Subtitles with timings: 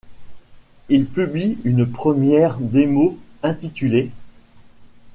[0.89, 4.09] Ils publient une première démo intitulée'.